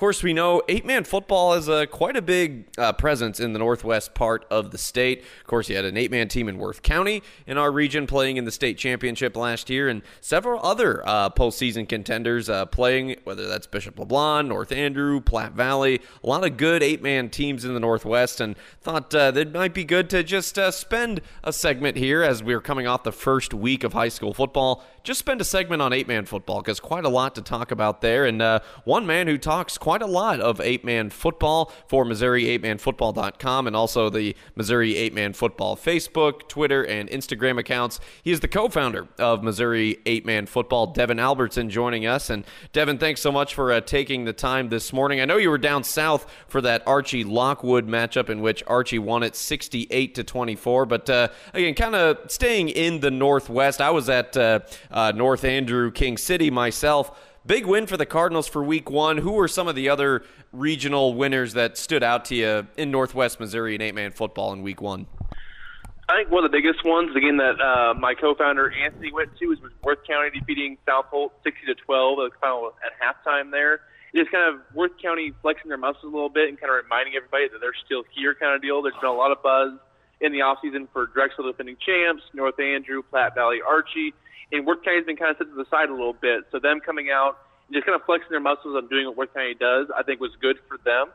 [0.00, 3.58] course, we know eight man football is a, quite a big uh, presence in the
[3.58, 5.20] northwest part of the state.
[5.42, 8.38] Of course, you had an eight man team in Worth County in our region playing
[8.38, 13.46] in the state championship last year, and several other uh, postseason contenders uh, playing, whether
[13.46, 16.00] that's Bishop LeBlond, North Andrew, Platte Valley.
[16.24, 19.74] A lot of good eight man teams in the northwest, and thought uh, that might
[19.74, 23.52] be good to just uh, spend a segment here as we're coming off the first
[23.52, 24.82] week of high school football.
[25.02, 28.00] Just spend a segment on eight man football because quite a lot to talk about
[28.00, 28.24] there.
[28.24, 33.66] And uh, one man who talks quite a lot of eight man football for Missouri8manfootball.com
[33.66, 38.00] and also the Missouri Eight Man Football Facebook, Twitter, and Instagram accounts.
[38.22, 42.30] He is the co founder of Missouri Eight Man Football, Devin Albertson, joining us.
[42.30, 45.20] And Devin, thanks so much for uh, taking the time this morning.
[45.20, 49.22] I know you were down south for that Archie Lockwood matchup in which Archie won
[49.22, 50.86] it 68 to 24.
[50.86, 54.60] But uh, again, kind of staying in the Northwest, I was at uh,
[54.90, 57.26] uh, North Andrew, King City myself.
[57.46, 59.16] Big win for the Cardinals for week one.
[59.18, 60.22] Who were some of the other
[60.52, 64.62] regional winners that stood out to you in Northwest Missouri in eight man football in
[64.62, 65.06] week one?
[66.10, 69.46] I think one of the biggest ones, again, that uh, my co-founder Anthony went to
[69.46, 73.50] was Worth County defeating South Holt 60 to 12 at final at halftime.
[73.50, 73.80] There,
[74.14, 77.14] just kind of Worth County flexing their muscles a little bit and kind of reminding
[77.16, 78.82] everybody that they're still here, kind of deal.
[78.82, 79.78] There's been a lot of buzz
[80.20, 84.14] in the offseason for Drexel defending champs, North Andrew, Platte Valley, Archie
[84.52, 86.44] and Worth County's been kind of set to the side a little bit.
[86.50, 89.34] So them coming out and just kind of flexing their muscles on doing what Worth
[89.34, 91.06] County does, I think was good for them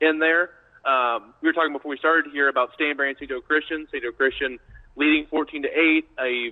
[0.00, 0.50] in there.
[0.84, 3.28] Um, we were talking before we started here about Stanberry and St.
[3.28, 3.86] Joe Christian.
[3.90, 4.02] St.
[4.02, 4.58] Joe Christian
[4.96, 6.50] leading 14 to 8, a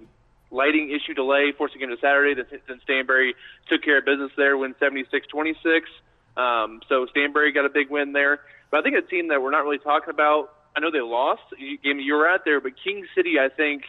[0.51, 2.35] lighting issue delay forcing him to Saturday.
[2.35, 3.33] Then, then Stanberry
[3.69, 5.89] took care of business there, win 76 26.
[6.37, 8.41] Um, so Stanberry got a big win there.
[8.71, 11.43] But I think a team that we're not really talking about, I know they lost.
[11.83, 13.83] Game you were out there, but King City, I think,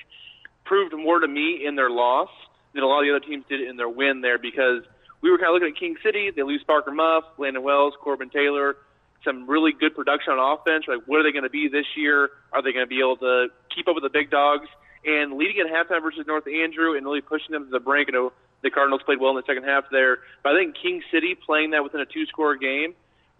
[0.65, 2.29] proved more to me in their loss
[2.73, 4.83] than a lot of the other teams did in their win there because
[5.21, 6.31] we were kind of looking at King City.
[6.35, 8.75] They lose Parker Muff, Landon Wells, Corbin Taylor,
[9.23, 10.85] some really good production on offense.
[10.87, 12.29] Like, what are they going to be this year?
[12.51, 14.67] Are they going to be able to keep up with the big dogs?
[15.05, 18.09] And leading at halftime versus North Andrew and really pushing them to the brink.
[18.09, 18.33] I know
[18.63, 21.71] the Cardinals played well in the second half there, but I think King City playing
[21.71, 22.95] that within a two-score game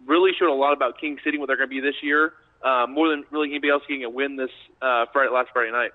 [0.06, 2.86] really showed a lot about King City what they're going to be this year, uh,
[2.88, 5.90] more than really anybody else getting a win this uh, Friday, last Friday night.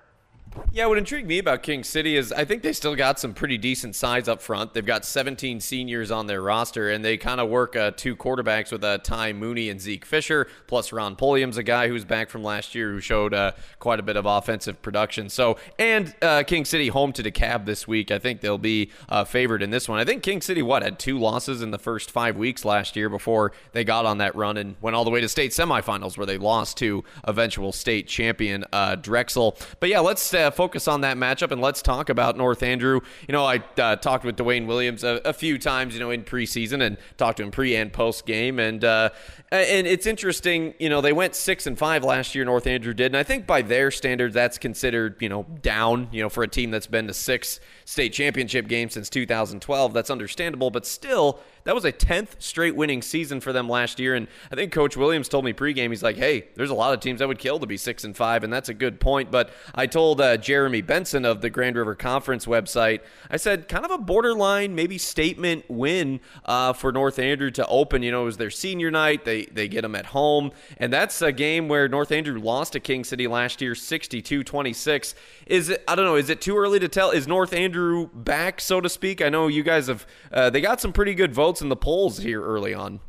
[0.72, 3.58] Yeah, what intrigued me about King City is I think they still got some pretty
[3.58, 4.72] decent size up front.
[4.72, 8.70] They've got 17 seniors on their roster, and they kind of work uh, two quarterbacks
[8.72, 12.42] with uh, Ty Mooney and Zeke Fisher, plus Ron Pulliam's a guy who's back from
[12.42, 15.28] last year who showed uh, quite a bit of offensive production.
[15.28, 18.10] So, and uh, King City home to DeKalb this week.
[18.10, 19.98] I think they'll be uh, favored in this one.
[19.98, 23.08] I think King City, what, had two losses in the first five weeks last year
[23.08, 26.26] before they got on that run and went all the way to state semifinals where
[26.26, 29.56] they lost to eventual state champion uh, Drexel.
[29.80, 33.00] But yeah, let's uh, focus on that matchup and let's talk about North Andrew.
[33.28, 36.24] You know, I uh, talked with Dwayne Williams a, a, few times, you know, in
[36.24, 39.10] preseason and talked to him pre and post game, and uh,
[39.50, 40.74] and it's interesting.
[40.78, 42.44] You know, they went six and five last year.
[42.44, 46.08] North Andrew did, and I think by their standards, that's considered you know down.
[46.12, 50.10] You know, for a team that's been to six state championship games since 2012, that's
[50.10, 54.14] understandable, but still that was a 10th straight winning season for them last year.
[54.14, 57.00] And I think Coach Williams told me pregame, he's like, hey, there's a lot of
[57.00, 59.30] teams that would kill to be six and five, and that's a good point.
[59.30, 63.00] But I told uh, Jeremy Benson of the Grand River Conference website,
[63.30, 68.02] I said, kind of a borderline, maybe statement win uh, for North Andrew to open.
[68.02, 69.24] You know, it was their senior night.
[69.24, 70.52] They, they get them at home.
[70.78, 75.14] And that's a game where North Andrew lost to King City last year, 62 26.
[75.46, 77.10] Is it, I don't know, is it too early to tell?
[77.10, 79.20] Is North Andrew back, so to speak?
[79.20, 82.18] I know you guys have, uh, they got some pretty good votes in the polls
[82.18, 83.00] here early on.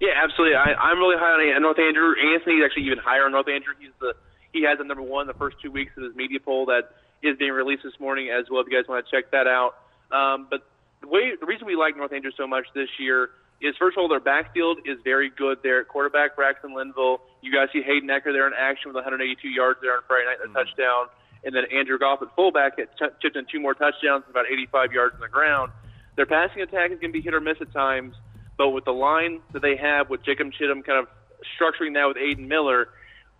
[0.00, 0.56] Yeah, absolutely.
[0.56, 2.14] I, I'm really high on North Andrew.
[2.16, 3.74] Anthony's actually even higher on North Andrew.
[3.78, 4.14] He's the
[4.52, 7.36] he has the number one the first two weeks of his media poll that is
[7.36, 8.62] being released this morning as well.
[8.62, 9.76] If you guys want to check that out.
[10.10, 10.66] Um, but
[11.00, 14.02] the way the reason we like North Andrew so much this year is first of
[14.02, 17.20] all their backfield is very good there at quarterback Braxton Linville.
[17.42, 20.38] You guys see Hayden Ecker there in action with 182 yards there on Friday night,
[20.42, 20.56] a mm-hmm.
[20.56, 21.12] touchdown,
[21.44, 24.92] and then Andrew Goff at fullback had t- chipped in two more touchdowns, about 85
[24.92, 25.72] yards on the ground.
[26.20, 28.14] Their passing attack is going to be hit or miss at times,
[28.58, 31.08] but with the line that they have with Jacob Chittum kind of
[31.56, 32.90] structuring that with Aiden Miller,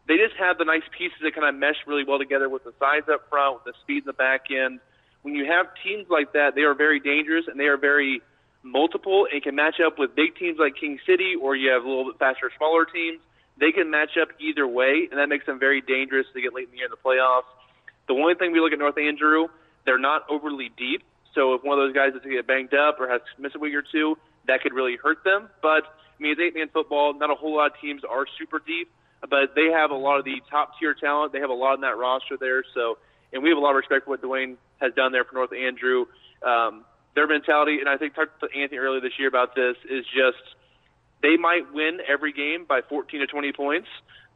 [0.09, 2.73] they just have the nice pieces that kind of mesh really well together with the
[2.81, 4.81] size up front, with the speed in the back end.
[5.21, 8.23] When you have teams like that, they are very dangerous and they are very
[8.63, 11.87] multiple and can match up with big teams like King City, or you have a
[11.87, 13.21] little bit faster, smaller teams.
[13.59, 16.65] They can match up either way, and that makes them very dangerous to get late
[16.65, 17.53] in the year in the playoffs.
[18.09, 19.49] The only thing we look at North Andrew,
[19.85, 21.03] they're not overly deep,
[21.35, 23.53] so if one of those guys is to get banged up or has to miss
[23.55, 24.17] a week or two,
[24.47, 25.49] that could really hurt them.
[25.63, 27.15] But I mean, it's eight-man football.
[27.15, 28.91] Not a whole lot of teams are super deep,
[29.23, 31.33] but they have a lot of the top-tier talent.
[31.33, 32.63] They have a lot in that roster there.
[32.75, 32.99] So,
[33.33, 35.53] and we have a lot of respect for what Dwayne has done there for North
[35.53, 36.07] Andrew.
[36.43, 36.85] Um,
[37.15, 40.43] their mentality, and I think talked to Anthony earlier this year about this, is just
[41.23, 43.89] they might win every game by 14 to 20 points,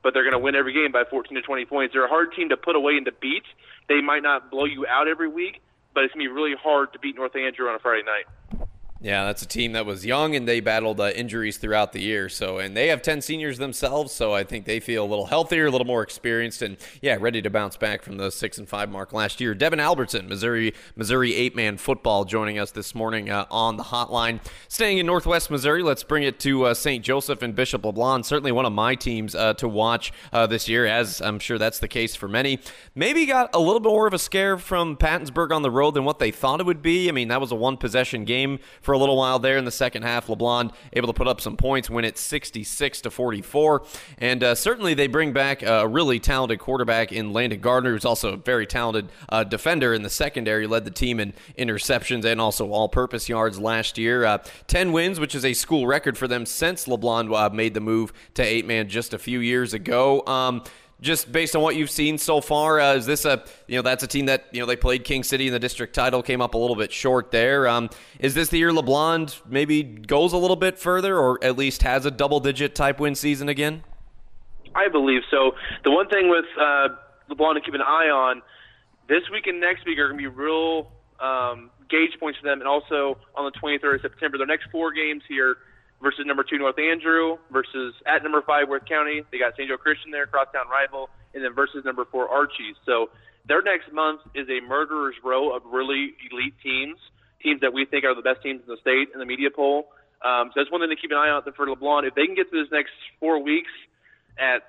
[0.02, 1.94] but they're going to win every game by 14 to 20 points.
[1.94, 3.44] They're a hard team to put away and to beat.
[3.88, 5.62] They might not blow you out every week,
[5.94, 8.63] but it's going to be really hard to beat North Andrew on a Friday night.
[9.04, 12.30] Yeah, that's a team that was young and they battled uh, injuries throughout the year.
[12.30, 15.66] So, and they have 10 seniors themselves, so I think they feel a little healthier,
[15.66, 18.88] a little more experienced, and yeah, ready to bounce back from the six and five
[18.88, 19.54] mark last year.
[19.54, 24.40] Devin Albertson, Missouri Missouri eight man football, joining us this morning uh, on the hotline.
[24.68, 27.04] Staying in Northwest Missouri, let's bring it to uh, St.
[27.04, 28.24] Joseph and Bishop LeBlond.
[28.24, 31.78] Certainly one of my teams uh, to watch uh, this year, as I'm sure that's
[31.78, 32.58] the case for many.
[32.94, 36.06] Maybe got a little bit more of a scare from Pattonsburg on the road than
[36.06, 37.10] what they thought it would be.
[37.10, 39.70] I mean, that was a one possession game for a little while there in the
[39.70, 40.26] second half.
[40.26, 43.84] LeBlond able to put up some points, win it 66 to 44,
[44.18, 48.32] and uh, certainly they bring back a really talented quarterback in Landon Gardner, who's also
[48.32, 50.66] a very talented uh, defender in the secondary.
[50.66, 54.24] Led the team in interceptions and also all-purpose yards last year.
[54.24, 57.80] Uh, Ten wins, which is a school record for them since LeBlond uh, made the
[57.80, 60.24] move to eight-man just a few years ago.
[60.26, 60.62] Um,
[61.04, 64.02] just based on what you've seen so far, uh, is this a you know that's
[64.02, 66.54] a team that you know they played King City in the district title, came up
[66.54, 67.68] a little bit short there.
[67.68, 71.82] Um, is this the year LeBlond maybe goes a little bit further, or at least
[71.82, 73.84] has a double-digit type win season again?
[74.74, 75.52] I believe so.
[75.84, 76.88] The one thing with uh,
[77.30, 78.42] LeBlond to keep an eye on
[79.08, 80.90] this week and next week are going to be real
[81.20, 84.90] um, gauge points for them, and also on the 23rd of September, their next four
[84.92, 85.58] games here
[86.04, 89.24] versus number two North Andrew versus at number five Worth County.
[89.32, 89.66] They got St.
[89.68, 92.76] Joe Christian there, crosstown rival, and then versus number four Archie.
[92.84, 93.08] So
[93.48, 97.00] their next month is a murderer's row of really elite teams,
[97.42, 99.88] teams that we think are the best teams in the state in the media poll.
[100.20, 102.06] Um, so that's one thing to keep an eye on for LeBlond.
[102.06, 103.72] If they can get through this next four weeks
[104.38, 104.62] at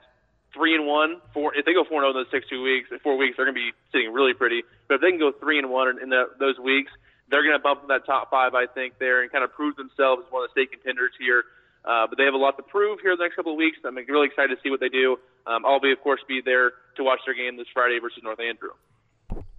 [0.56, 1.54] three and one, four.
[1.56, 3.46] If they go four and zero oh in those six two weeks, four weeks, they're
[3.46, 4.64] going to be sitting really pretty.
[4.88, 6.92] But if they can go three and one in the, those weeks,
[7.30, 9.76] they're going to bump in that top five, I think, there and kind of prove
[9.76, 11.44] themselves as one of the state contenders here.
[11.86, 13.78] Uh, but they have a lot to prove here in the next couple of weeks.
[13.86, 15.18] I'm really excited to see what they do.
[15.46, 18.40] Um, I'll be, of course, be there to watch their game this Friday versus North
[18.40, 18.74] Andrew.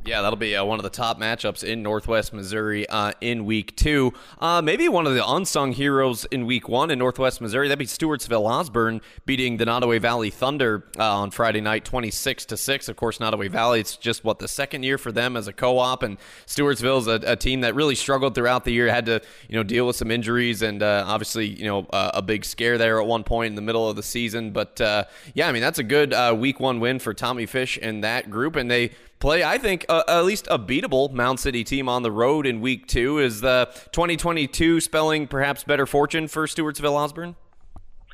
[0.06, 3.74] Yeah, that'll be uh, one of the top matchups in Northwest Missouri uh, in week
[3.74, 4.12] two.
[4.38, 7.66] Uh, maybe one of the unsung heroes in week one in Northwest Missouri.
[7.66, 12.56] That'd be Stewartsville Osborne beating the Nodaway Valley Thunder uh, on Friday night, 26 to
[12.56, 12.88] 6.
[12.88, 15.76] Of course, Nodaway Valley, it's just what the second year for them as a co
[15.76, 16.04] op.
[16.04, 19.64] And Stewartsville's a, a team that really struggled throughout the year, had to you know
[19.64, 23.24] deal with some injuries and uh, obviously you know a big scare there at one
[23.24, 24.52] point in the middle of the season.
[24.52, 28.04] But uh, yeah, I mean, that's a good week one win for Tommy Fish and
[28.04, 28.54] that group.
[28.54, 32.10] And they play, I think, uh, at least a beatable Mound City team on the
[32.10, 33.18] road in week two.
[33.18, 37.36] Is the 2022 spelling perhaps better fortune for Stewartsville Osborne?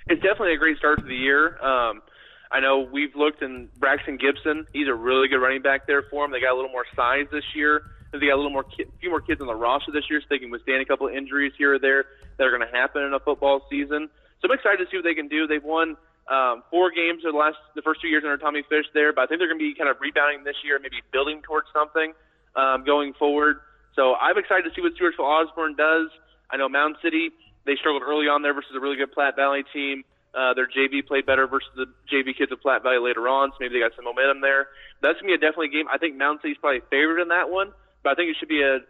[0.08, 1.58] It's definitely a great start to the year.
[1.62, 2.02] Um,
[2.50, 4.66] I know we've looked in Braxton Gibson.
[4.72, 6.32] He's a really good running back there for them.
[6.32, 7.82] They got a little more size this year.
[8.12, 10.26] They got a little more, ki- few more kids on the roster this year, so
[10.28, 12.04] they can withstand a couple of injuries here or there
[12.36, 14.10] that are going to happen in a football season.
[14.40, 15.46] So I'm excited to see what they can do.
[15.46, 15.96] They've won
[16.30, 19.22] um, four games in the last the first two years under Tommy Fish there, but
[19.22, 22.14] I think they're going to be kind of rebounding this year, maybe building towards something
[22.54, 23.60] um, going forward.
[23.94, 26.08] So I'm excited to see what Stewartsville Osborne does.
[26.50, 27.32] I know Mound City
[27.64, 30.04] they struggled early on there versus a really good Platte Valley team.
[30.34, 33.56] Uh, their JV played better versus the JV kids of Platte Valley later on, so
[33.60, 34.68] maybe they got some momentum there.
[35.02, 35.86] That's gonna be a definitely game.
[35.92, 37.72] I think Mound City's probably favored in that one,
[38.02, 38.80] but I think it should be a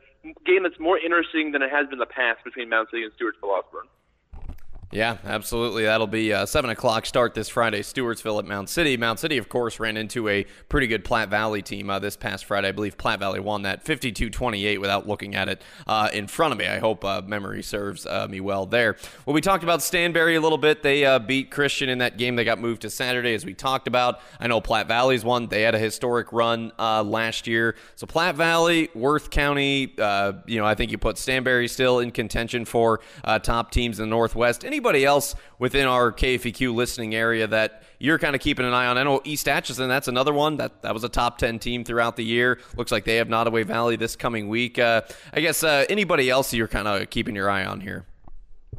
[0.46, 3.12] game that's more interesting than it has been in the past between Mound City and
[3.18, 3.90] Stewartsville Osborne.
[4.92, 5.84] Yeah, absolutely.
[5.84, 8.98] That'll be a 7 o'clock start this Friday, Stewartsville at Mound City.
[8.98, 12.44] Mound City, of course, ran into a pretty good Platte Valley team uh, this past
[12.44, 12.68] Friday.
[12.68, 16.52] I believe Platte Valley won that 52 28 without looking at it uh, in front
[16.52, 16.66] of me.
[16.66, 18.98] I hope uh, memory serves uh, me well there.
[19.24, 20.82] Well, we talked about Stanberry a little bit.
[20.82, 22.36] They uh, beat Christian in that game.
[22.36, 24.20] They got moved to Saturday, as we talked about.
[24.40, 25.46] I know Platte Valley's won.
[25.46, 27.76] They had a historic run uh, last year.
[27.94, 29.94] So Platte Valley, Worth County,
[30.46, 33.00] you know, I think you put Stanberry still in contention for
[33.42, 34.66] top teams in the Northwest.
[34.66, 38.86] Any anybody else within our KFEQ listening area that you're kind of keeping an eye
[38.86, 38.98] on?
[38.98, 40.56] I know East Atchison, that's another one.
[40.56, 42.58] That that was a top 10 team throughout the year.
[42.76, 44.80] Looks like they have Nodaway Valley this coming week.
[44.80, 48.06] Uh, I guess uh, anybody else you're kind of keeping your eye on here?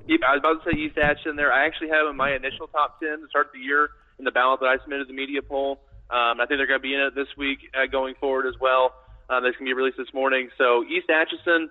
[0.05, 1.53] Yeah, I was about to say East Atchison there.
[1.53, 4.59] I actually have in my initial top 10 to start the year in the ballot
[4.59, 5.79] that I submitted to the media poll.
[6.11, 8.59] Um, I think they're going to be in it this week uh, going forward as
[8.59, 8.91] well.
[9.29, 10.49] Uh, that's going to be released this morning.
[10.57, 11.69] So East Atchison,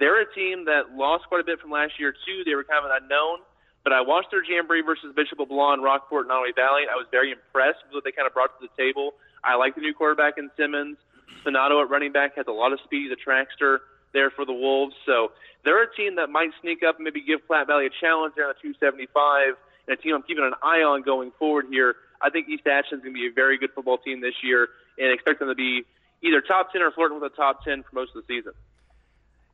[0.00, 2.44] they're a team that lost quite a bit from last year too.
[2.46, 3.44] They were kind of an unknown.
[3.84, 6.88] But I watched their jamboree versus Bishop LeBlond, Rockport, and Nodaway Valley.
[6.90, 9.12] I was very impressed with what they kind of brought to the table.
[9.44, 10.96] I like the new quarterback in Simmons.
[11.44, 13.12] Sonato at running back has a lot of speed.
[13.12, 14.94] The trackster there for the Wolves.
[15.04, 15.32] So
[15.64, 18.48] they're a team that might sneak up and maybe give Platte Valley a challenge there
[18.48, 21.96] on the 275, and a team I'm keeping an eye on going forward here.
[22.22, 25.12] I think East Atchison's going to be a very good football team this year, and
[25.12, 25.84] expect them to be
[26.22, 28.52] either top 10 or flirting with the top 10 for most of the season.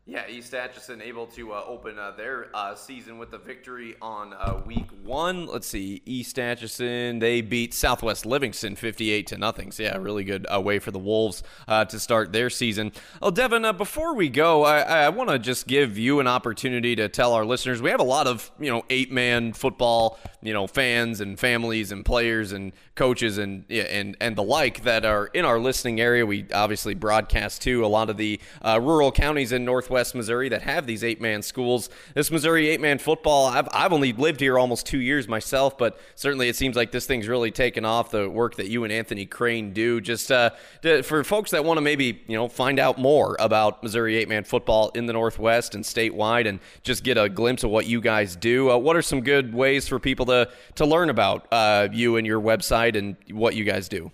[0.06, 4.32] Yeah, East Atchison able to uh, open uh, their uh, season with a victory on
[4.32, 5.46] uh, week one.
[5.46, 9.70] Let's see, East Atchison they beat Southwest Livingston fifty-eight to nothing.
[9.70, 12.92] So yeah, really good uh, way for the Wolves uh, to start their season.
[13.22, 17.08] Oh, Devin, before we go, I, I want to just give you an opportunity to
[17.08, 21.20] tell our listeners we have a lot of you know eight-man football you know fans
[21.20, 25.60] and families and players and coaches and and and the like that are in our
[25.60, 26.26] listening area.
[26.26, 30.62] We obviously broadcast to a lot of the rural counties in Northwest Northwest Missouri that
[30.62, 31.90] have these eight man schools.
[32.14, 35.98] This Missouri eight man football, I've, I've only lived here almost two years myself, but
[36.14, 38.12] certainly it seems like this thing's really taken off.
[38.12, 40.50] The work that you and Anthony Crane do, just uh,
[40.82, 44.28] to, for folks that want to maybe you know find out more about Missouri eight
[44.28, 48.00] man football in the Northwest and statewide, and just get a glimpse of what you
[48.00, 48.70] guys do.
[48.70, 52.24] Uh, what are some good ways for people to to learn about uh, you and
[52.24, 54.12] your website and what you guys do?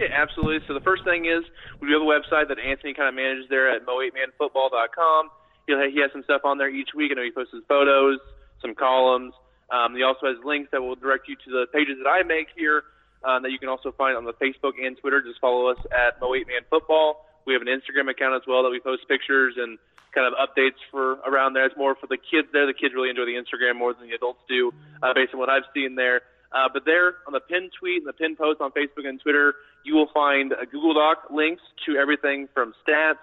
[0.00, 0.64] Yeah, absolutely.
[0.66, 1.44] So the first thing is
[1.76, 5.28] we do have a website that Anthony kind of manages there at mo8manfootball.com.
[5.68, 7.12] He'll, he has some stuff on there each week.
[7.12, 8.18] I know he posts his photos,
[8.62, 9.34] some columns.
[9.68, 12.48] Um, he also has links that will direct you to the pages that I make
[12.56, 12.82] here
[13.28, 15.20] um, that you can also find on the Facebook and Twitter.
[15.20, 17.20] Just follow us at mo8manfootball.
[17.44, 19.76] We have an Instagram account as well that we post pictures and
[20.14, 21.66] kind of updates for around there.
[21.66, 22.66] It's more for the kids there.
[22.66, 25.48] The kids really enjoy the Instagram more than the adults do, uh, based on what
[25.48, 26.22] I've seen there.
[26.52, 29.54] Uh, but there on the pinned tweet and the pinned post on Facebook and Twitter,
[29.84, 33.22] you will find a Google Doc links to everything from stats,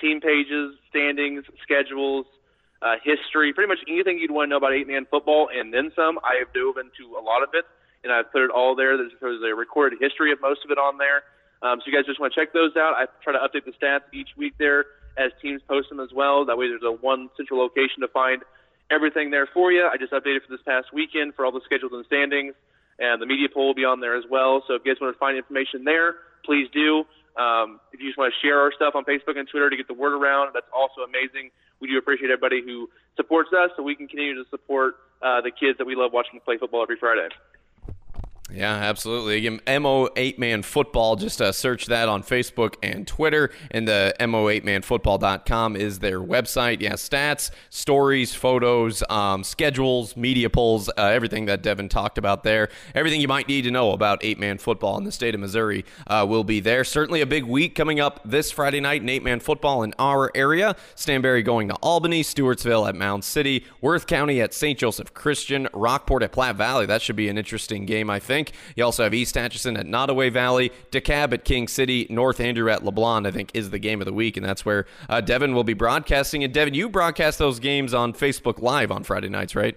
[0.00, 2.26] team pages, standings, schedules,
[2.80, 5.92] uh, history, pretty much anything you'd want to know about eight man football and then
[5.94, 6.18] some.
[6.24, 7.64] I have dove into a lot of it
[8.02, 8.96] and I've put it all there.
[8.96, 11.22] There's, there's a recorded history of most of it on there.
[11.62, 12.94] Um, so you guys just want to check those out.
[12.96, 14.86] I try to update the stats each week there
[15.16, 16.44] as teams post them as well.
[16.44, 18.42] That way there's a one central location to find
[18.92, 19.88] everything there for you.
[19.88, 22.54] I just updated for this past weekend for all the schedules and standings
[22.98, 24.62] and the media poll will be on there as well.
[24.66, 27.04] So if you guys want to find information there, please do.
[27.34, 29.88] Um, if you just want to share our stuff on Facebook and Twitter to get
[29.88, 31.50] the word around, that's also amazing.
[31.80, 35.50] We do appreciate everybody who supports us, so we can continue to support uh, the
[35.50, 37.28] kids that we love watching play football every Friday.
[38.54, 39.38] Yeah, absolutely.
[39.38, 41.16] Again, MO8 Man Football.
[41.16, 43.50] Just uh, search that on Facebook and Twitter.
[43.70, 46.80] And the MO8manfootball.com is their website.
[46.80, 52.68] Yeah, stats, stories, photos, um, schedules, media polls, uh, everything that Devin talked about there.
[52.94, 55.84] Everything you might need to know about eight man football in the state of Missouri
[56.06, 56.84] uh, will be there.
[56.84, 60.30] Certainly a big week coming up this Friday night in eight man football in our
[60.34, 60.76] area.
[60.94, 64.78] Stanberry going to Albany, Stewartsville at Mound City, Worth County at St.
[64.78, 66.84] Joseph Christian, Rockport at Platte Valley.
[66.84, 68.56] That should be an interesting game, I think think.
[68.76, 72.82] You also have East Atchison at Nodaway Valley, DeKalb at King City, North Andrew at
[72.82, 75.64] LeBlond, I think, is the game of the week, and that's where uh, Devin will
[75.64, 76.44] be broadcasting.
[76.44, 79.76] And Devin, you broadcast those games on Facebook Live on Friday nights, right?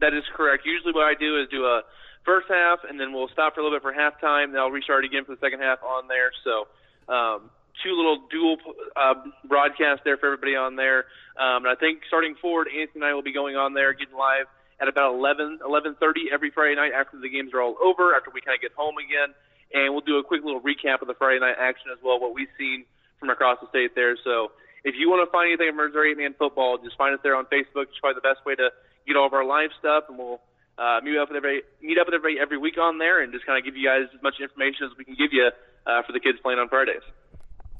[0.00, 0.64] That is correct.
[0.66, 1.82] Usually, what I do is do a
[2.24, 4.52] first half, and then we'll stop for a little bit for halftime.
[4.52, 6.30] Then I'll restart again for the second half on there.
[6.44, 6.66] So,
[7.12, 7.50] um,
[7.82, 8.56] two little dual
[8.96, 9.14] uh,
[9.48, 11.06] broadcasts there for everybody on there.
[11.38, 14.14] Um, and I think starting forward, Anthony and I will be going on there, getting
[14.16, 14.46] live
[14.82, 15.94] at about 11, 11.30
[16.34, 18.98] every Friday night after the games are all over, after we kind of get home
[18.98, 19.30] again.
[19.70, 22.34] And we'll do a quick little recap of the Friday night action as well, what
[22.34, 22.84] we've seen
[23.22, 24.18] from across the state there.
[24.26, 24.50] So
[24.82, 27.46] if you want to find anything of Missouri 8-man football, just find us there on
[27.46, 27.94] Facebook.
[27.94, 28.74] It's probably the best way to
[29.06, 30.42] get all of our live stuff, and we'll
[30.76, 33.46] uh, meet up with every meet up with everybody every week on there, and just
[33.46, 35.54] kind of give you guys as much information as we can give you
[35.86, 37.06] uh, for the kids playing on Fridays.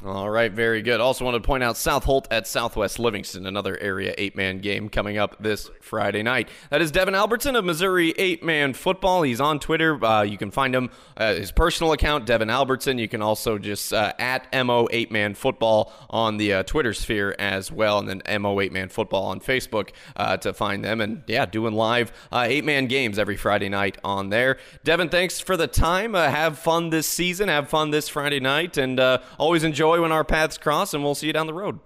[0.05, 1.01] All right, very good.
[1.01, 5.17] Also want to point out South Holt at Southwest Livingston, another area eight-man game coming
[5.17, 6.49] up this Friday night.
[6.71, 9.23] That is Devin Albertson of Missouri Eight-Man Football.
[9.23, 10.05] He's on Twitter.
[10.05, 12.99] Uh, you can find him uh, his personal account, Devin Albertson.
[12.99, 17.71] You can also just uh, at mo Eight-Man Football on the uh, Twitter sphere as
[17.71, 21.01] well, and then mo Eight-Man Football on Facebook uh, to find them.
[21.01, 24.59] And yeah, doing live uh, eight-man games every Friday night on there.
[24.83, 26.15] Devin, thanks for the time.
[26.15, 27.49] have fun this season.
[27.49, 28.99] Have fun this Friday night, and
[29.39, 31.81] always enjoy when our paths cross, and we'll see you down the road.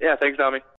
[0.00, 0.60] Yeah, thanks, Tommy.